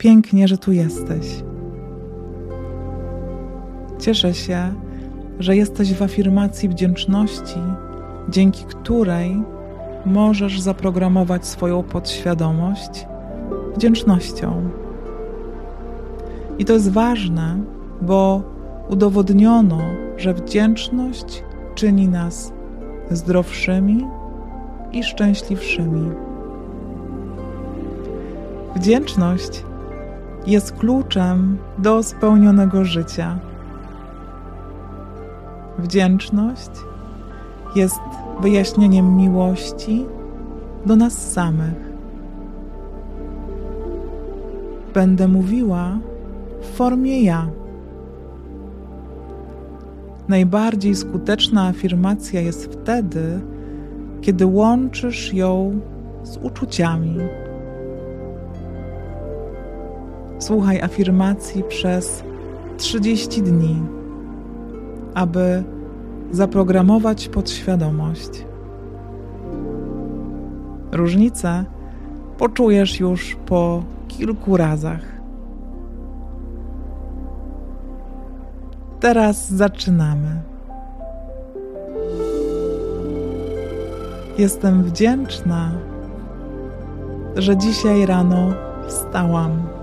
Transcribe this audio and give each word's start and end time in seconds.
pięknie, 0.00 0.48
że 0.48 0.58
tu 0.58 0.72
jesteś. 0.72 1.42
Cieszę 3.98 4.34
się, 4.34 4.74
że 5.38 5.56
jesteś 5.56 5.94
w 5.94 6.02
afirmacji 6.02 6.68
wdzięczności, 6.68 7.60
dzięki 8.28 8.64
której 8.64 9.42
możesz 10.06 10.60
zaprogramować 10.60 11.46
swoją 11.46 11.82
podświadomość 11.82 13.06
wdzięcznością. 13.76 14.70
I 16.58 16.64
to 16.64 16.72
jest 16.72 16.92
ważne, 16.92 17.58
bo 18.02 18.42
udowodniono, 18.88 19.80
że 20.16 20.34
wdzięczność 20.34 21.44
czyni 21.74 22.08
nas 22.08 22.52
zdrowszymi 23.10 24.06
i 24.92 25.04
szczęśliwszymi. 25.04 26.10
Wdzięczność 28.76 29.69
jest 30.50 30.72
kluczem 30.72 31.58
do 31.78 32.02
spełnionego 32.02 32.84
życia. 32.84 33.38
Wdzięczność 35.78 36.70
jest 37.76 38.00
wyjaśnieniem 38.40 39.16
miłości 39.16 40.06
do 40.86 40.96
nas 40.96 41.32
samych. 41.32 41.90
Będę 44.94 45.28
mówiła 45.28 45.98
w 46.60 46.66
formie 46.76 47.22
ja. 47.22 47.46
Najbardziej 50.28 50.94
skuteczna 50.94 51.66
afirmacja 51.66 52.40
jest 52.40 52.72
wtedy, 52.72 53.40
kiedy 54.20 54.46
łączysz 54.46 55.34
ją 55.34 55.80
z 56.22 56.36
uczuciami. 56.36 57.16
Słuchaj 60.40 60.82
afirmacji 60.82 61.62
przez 61.62 62.24
30 62.76 63.42
dni, 63.42 63.82
aby 65.14 65.64
zaprogramować 66.30 67.28
podświadomość. 67.28 68.44
Różnicę 70.92 71.64
poczujesz 72.38 73.00
już 73.00 73.36
po 73.46 73.82
kilku 74.08 74.56
razach. 74.56 75.00
Teraz 79.00 79.50
zaczynamy. 79.50 80.40
Jestem 84.38 84.82
wdzięczna, 84.82 85.70
że 87.36 87.56
dzisiaj 87.56 88.06
rano 88.06 88.52
wstałam. 88.88 89.79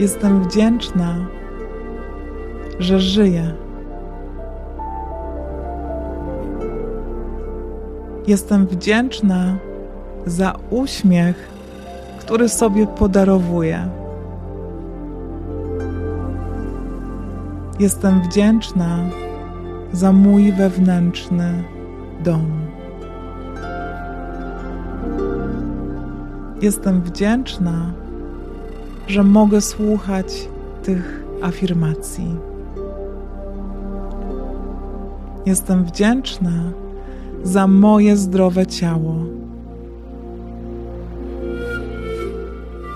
Jestem 0.00 0.44
wdzięczna, 0.44 1.26
że 2.78 3.00
żyję. 3.00 3.54
Jestem 8.26 8.66
wdzięczna 8.66 9.56
za 10.26 10.54
uśmiech, 10.70 11.48
który 12.20 12.48
sobie 12.48 12.86
podarowuję. 12.86 13.88
Jestem 17.80 18.22
wdzięczna 18.22 18.98
za 19.92 20.12
mój 20.12 20.52
wewnętrzny 20.52 21.64
dom. 22.24 22.50
Jestem 26.62 27.02
wdzięczna, 27.02 27.92
że 29.06 29.22
mogę 29.22 29.60
słuchać 29.60 30.48
tych 30.82 31.24
afirmacji. 31.42 32.36
Jestem 35.46 35.84
wdzięczna 35.84 36.72
za 37.42 37.66
moje 37.66 38.16
zdrowe 38.16 38.66
ciało. 38.66 39.14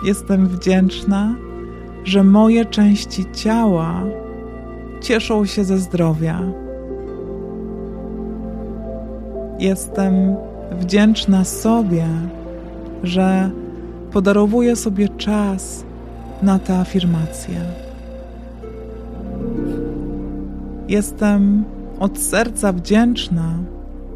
Jestem 0.04 0.48
wdzięczna, 0.48 1.34
że 2.04 2.24
moje 2.24 2.64
części 2.64 3.24
ciała 3.32 4.02
cieszą 5.00 5.46
się 5.46 5.64
ze 5.64 5.78
zdrowia. 5.78 6.40
Jestem 9.58 10.14
wdzięczna 10.72 11.44
sobie, 11.44 12.06
że 13.02 13.50
podarowuję 14.12 14.76
sobie 14.76 15.08
czas 15.08 15.84
na 16.42 16.58
tę 16.58 16.78
afirmację. 16.78 17.60
Jestem 20.88 21.64
od 22.00 22.18
serca 22.18 22.72
wdzięczna, 22.72 23.54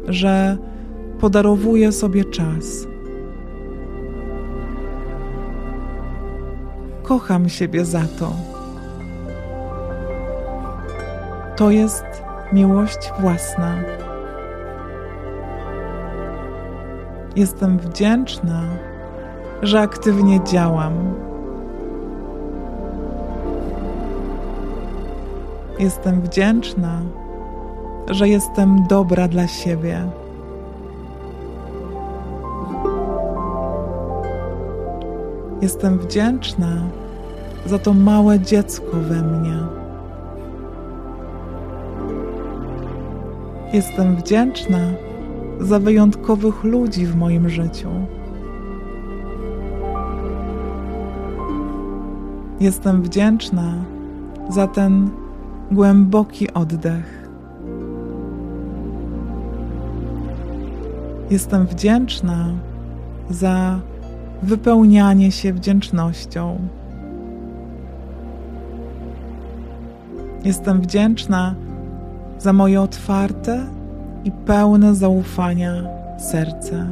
że 0.07 0.57
podarowuję 1.19 1.91
sobie 1.91 2.25
czas. 2.25 2.87
Kocham 7.03 7.49
siebie 7.49 7.85
za 7.85 8.01
to. 8.19 8.33
To 11.55 11.71
jest 11.71 12.05
miłość 12.53 13.11
własna. 13.19 13.75
Jestem 17.35 17.79
wdzięczna, 17.79 18.61
że 19.61 19.79
aktywnie 19.79 20.43
działam. 20.43 20.93
Jestem 25.79 26.21
wdzięczna, 26.21 27.01
że 28.07 28.29
jestem 28.29 28.87
dobra 28.89 29.27
dla 29.27 29.47
siebie. 29.47 30.01
Jestem 35.61 35.99
wdzięczna 35.99 36.67
za 37.65 37.79
to 37.79 37.93
małe 37.93 38.39
dziecko 38.39 38.91
we 38.93 39.21
mnie. 39.21 39.57
Jestem 43.73 44.15
wdzięczna 44.15 44.79
za 45.59 45.79
wyjątkowych 45.79 46.63
ludzi 46.63 47.05
w 47.05 47.15
moim 47.15 47.49
życiu. 47.49 47.89
Jestem 52.59 53.01
wdzięczna 53.01 53.73
za 54.49 54.67
ten 54.67 55.09
głęboki 55.71 56.53
oddech. 56.53 57.29
Jestem 61.29 61.67
wdzięczna 61.67 62.47
za 63.29 63.79
wypełnianie 64.43 65.31
się 65.31 65.53
wdzięcznością. 65.53 66.57
Jestem 70.43 70.81
wdzięczna 70.81 71.55
za 72.39 72.53
moje 72.53 72.81
otwarte 72.81 73.65
i 74.23 74.31
pełne 74.31 74.95
zaufania 74.95 75.73
serce. 76.19 76.87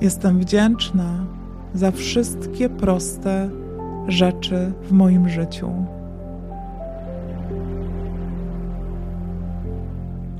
Jestem 0.00 0.38
wdzięczna 0.38 1.24
za 1.74 1.90
wszystkie 1.90 2.68
proste 2.68 3.48
rzeczy 4.10 4.72
w 4.82 4.92
moim 4.92 5.28
życiu. 5.28 5.70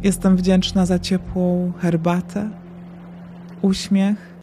Jestem 0.02 0.36
wdzięczna 0.36 0.86
za 0.86 0.98
ciepłą 0.98 1.72
herbatę, 1.78 2.48
uśmiech, 3.62 4.40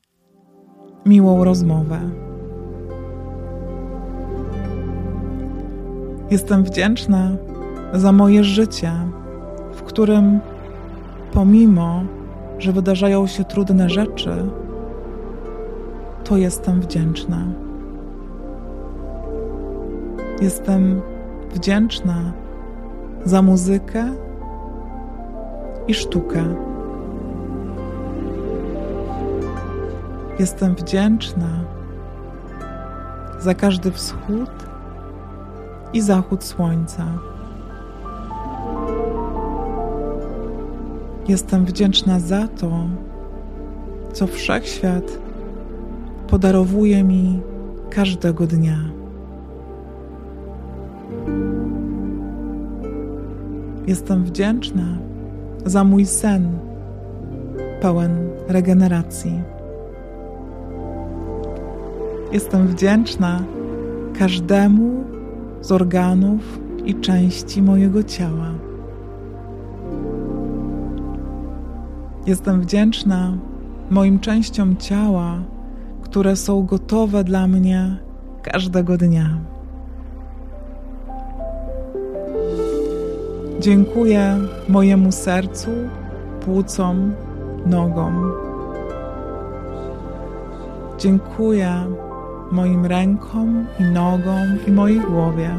miłą 1.05 1.43
rozmowę. 1.43 1.99
Jestem 6.31 6.63
wdzięczna 6.63 7.31
za 7.93 8.11
moje 8.11 8.43
życie, 8.43 8.91
w 9.73 9.83
którym 9.83 10.39
pomimo, 11.31 12.03
że 12.59 12.73
wydarzają 12.73 13.27
się 13.27 13.43
trudne 13.43 13.89
rzeczy, 13.89 14.31
to 16.23 16.37
jestem 16.37 16.81
wdzięczna. 16.81 17.66
Jestem 20.41 21.01
wdzięczna 21.55 22.33
za 23.25 23.41
muzykę 23.41 24.13
i 25.87 25.93
sztukę. 25.93 26.43
Jestem 30.39 30.75
wdzięczna 30.75 31.47
za 33.39 33.53
każdy 33.53 33.91
wschód 33.91 34.49
i 35.93 36.01
zachód 36.01 36.43
słońca. 36.43 37.05
Jestem 41.27 41.65
wdzięczna 41.65 42.19
za 42.19 42.47
to, 42.47 42.71
co 44.13 44.27
wszechświat 44.27 45.19
podarowuje 46.27 47.03
mi 47.03 47.39
każdego 47.89 48.47
dnia. 48.47 48.96
Jestem 53.87 54.23
wdzięczna 54.23 54.97
za 55.65 55.83
mój 55.83 56.05
sen 56.05 56.59
pełen 57.81 58.29
regeneracji. 58.47 59.41
Jestem 62.31 62.67
wdzięczna 62.67 63.43
każdemu 64.19 65.03
z 65.61 65.71
organów 65.71 66.59
i 66.85 66.95
części 66.95 67.61
mojego 67.61 68.03
ciała. 68.03 68.51
Jestem 72.25 72.61
wdzięczna 72.61 73.37
moim 73.89 74.19
częściom 74.19 74.77
ciała, 74.77 75.43
które 76.01 76.35
są 76.35 76.65
gotowe 76.65 77.23
dla 77.23 77.47
mnie 77.47 77.97
każdego 78.43 78.97
dnia. 78.97 79.56
Dziękuję 83.59 84.37
mojemu 84.67 85.11
sercu, 85.11 85.69
płucom, 86.45 87.13
nogom. 87.65 88.31
Dziękuję 90.97 91.71
moim 92.51 92.85
rękom 92.85 93.65
i 93.79 93.83
nogom 93.83 94.57
i 94.67 94.71
mojej 94.71 94.99
głowie. 94.99 95.49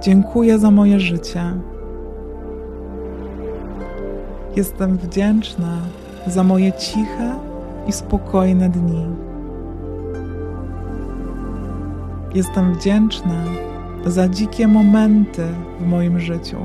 Dziękuję 0.00 0.58
za 0.58 0.70
moje 0.70 1.00
życie. 1.00 1.42
Jestem 4.56 4.96
wdzięczna 4.96 5.78
za 6.26 6.44
moje 6.44 6.72
ciche 6.72 7.34
i 7.86 7.92
spokojne 7.92 8.68
dni. 8.68 9.27
Jestem 12.38 12.74
wdzięczna 12.74 13.44
za 14.06 14.28
dzikie 14.28 14.68
momenty 14.68 15.46
w 15.80 15.86
moim 15.86 16.20
życiu. 16.20 16.56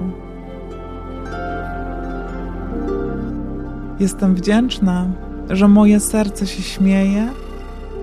Jestem 3.99 4.35
wdzięczna, 4.35 5.05
że 5.49 5.67
moje 5.67 5.99
serce 5.99 6.47
się 6.47 6.63
śmieje 6.63 7.29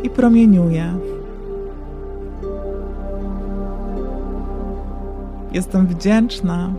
i 0.03 0.11
promieniuje. 0.11 0.95
Jestem 5.53 5.87
wdzięczna, 5.87 6.73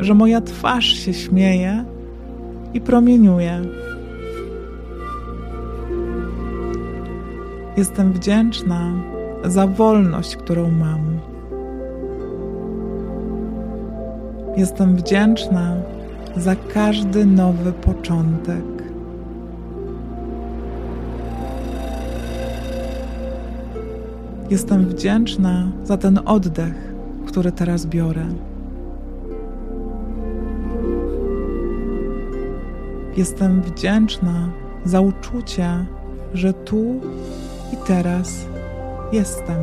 że 0.00 0.14
moja 0.14 0.40
twarz 0.40 0.86
się 0.86 1.14
śmieje 1.14 1.84
i 2.74 2.80
promieniuje. 2.80 3.62
Jestem 7.76 8.12
wdzięczna 8.12 8.92
za 9.44 9.66
wolność, 9.66 10.36
którą 10.36 10.70
mam. 10.70 11.18
Jestem 14.56 14.96
wdzięczna 14.96 15.76
za 16.36 16.56
każdy 16.56 17.26
nowy 17.26 17.72
początek. 17.72 18.64
Jestem 24.50 24.86
wdzięczna 24.86 25.72
za 25.84 25.96
ten 25.96 26.20
oddech, 26.24 26.94
który 27.26 27.52
teraz 27.52 27.86
biorę. 27.86 28.26
Jestem 33.16 33.62
wdzięczna 33.62 34.50
za 34.84 35.00
uczucie, 35.00 35.86
że 36.34 36.52
tu 36.52 37.00
i 37.72 37.76
teraz 37.86 38.46
jestem. 39.12 39.56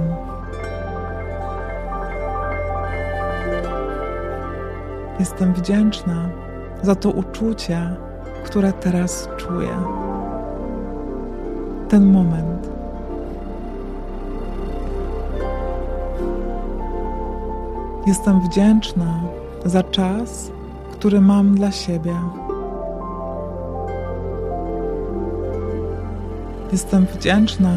Jestem 5.20 5.54
wdzięczna 5.54 6.30
za 6.84 6.96
to 6.96 7.10
uczucie, 7.10 7.96
które 8.46 8.74
teraz 8.74 9.30
czuję. 9.38 9.78
Ten 11.90 12.12
moment. 12.12 12.70
Jestem 18.08 18.42
wdzięczna 18.42 19.20
za 19.66 19.84
czas, 19.84 20.52
który 20.92 21.22
mam 21.22 21.56
dla 21.56 21.72
siebie. 21.72 22.16
Jestem 26.72 27.06
wdzięczna 27.06 27.72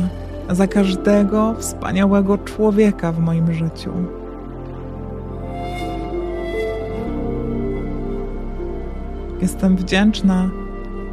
za 0.50 0.67
każdego 0.67 1.55
wspaniałego 1.58 2.38
człowieka 2.38 3.12
w 3.12 3.19
moim 3.19 3.52
życiu. 3.52 3.93
Jestem 9.43 9.76
wdzięczna 9.76 10.50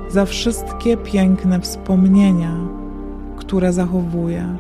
za 0.10 0.25
wszystkie 0.25 0.98
piękne 0.98 1.60
wspomnienia, 1.62 2.56
które 3.38 3.74
zachowuję. 3.74 4.57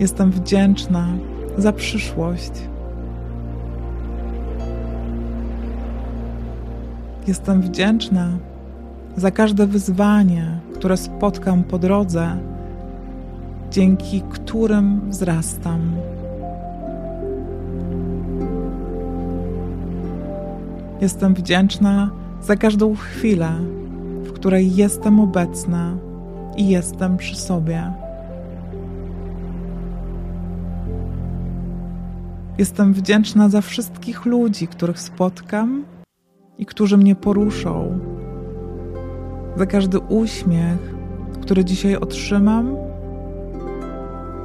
Jestem 0.00 0.30
wdzięczna 0.30 1.06
za 1.58 1.72
przyszłość. 1.72 2.52
Jestem 7.26 7.62
wdzięczna 7.62 8.30
za 9.16 9.30
każde 9.30 9.66
wyzwanie, 9.66 10.60
które 10.74 10.96
spotkam 10.96 11.64
po 11.64 11.78
drodze, 11.78 12.36
dzięki 13.70 14.22
którym 14.30 15.10
wzrastam. 15.10 15.92
Jestem 21.00 21.34
wdzięczna 21.34 22.10
za 22.42 22.56
każdą 22.56 22.94
chwilę, 22.94 23.50
w 24.22 24.32
której 24.32 24.76
jestem 24.76 25.20
obecna 25.20 25.96
i 26.56 26.68
jestem 26.68 27.16
przy 27.16 27.36
sobie. 27.36 27.92
Jestem 32.58 32.92
wdzięczna 32.92 33.48
za 33.48 33.60
wszystkich 33.60 34.24
ludzi, 34.26 34.68
których 34.68 35.00
spotkam 35.00 35.84
i 36.58 36.66
którzy 36.66 36.96
mnie 36.96 37.14
poruszą. 37.14 37.98
Za 39.56 39.66
każdy 39.66 39.98
uśmiech, 39.98 40.94
który 41.42 41.64
dzisiaj 41.64 41.96
otrzymam, 41.96 42.76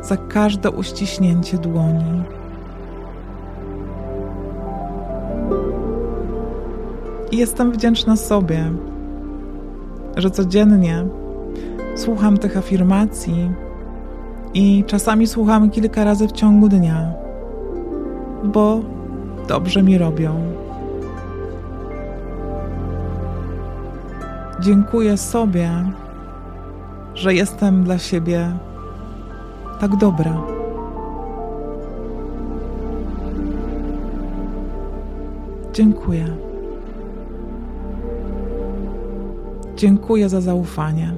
za 0.02 0.18
każde 0.18 0.72
uściśnięcie 0.72 1.58
dłoni. 1.58 2.24
I 7.32 7.38
jestem 7.38 7.72
wdzięczna 7.72 8.16
sobie, 8.16 8.72
że 10.18 10.32
codziennie 10.32 11.06
słucham 11.96 12.38
tych 12.38 12.58
afirmacji 12.58 13.52
i 14.54 14.84
czasami 14.88 15.28
słucham 15.28 15.70
kilka 15.70 16.04
razy 16.04 16.28
w 16.28 16.32
ciągu 16.32 16.70
dnia, 16.70 17.14
bo 18.44 18.80
dobrze 19.48 19.84
mi 19.84 19.98
robią. 19.98 20.65
Dziękuję 24.66 25.18
sobie, 25.18 25.72
że 27.14 27.34
jestem 27.34 27.84
dla 27.84 27.98
siebie 27.98 28.52
tak 29.80 29.96
dobra. 29.96 30.42
Dziękuję. 35.74 36.26
Dziękuję 39.76 40.30
za 40.30 40.42
zaufanie. 40.42 41.14